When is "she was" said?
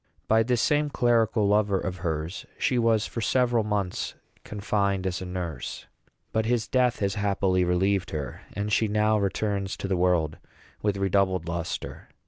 2.57-3.05